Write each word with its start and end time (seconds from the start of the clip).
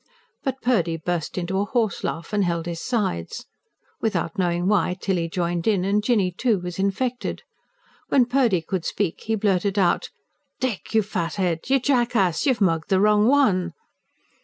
But 0.43 0.63
Purdy 0.63 0.97
burst 0.97 1.37
into 1.37 1.59
a 1.59 1.65
horselaugh, 1.67 2.25
and 2.33 2.43
held 2.43 2.65
his 2.65 2.81
sides. 2.81 3.45
Without 4.01 4.35
knowing 4.35 4.67
why, 4.67 4.95
Tilly 4.99 5.29
joined 5.29 5.67
in, 5.67 5.85
and 5.85 6.03
Jinny, 6.03 6.31
too, 6.31 6.57
was 6.59 6.79
infected. 6.79 7.43
When 8.09 8.25
Purdy 8.25 8.63
could 8.63 8.83
speak, 8.83 9.21
he 9.21 9.35
blurted 9.35 9.77
out: 9.77 10.09
"Dick, 10.59 10.95
you 10.95 11.03
fathead! 11.03 11.69
you 11.69 11.79
jackass! 11.79 12.47
you've 12.47 12.61
mugged 12.61 12.89
the 12.89 12.99
wrong 12.99 13.27
one." 13.27 13.73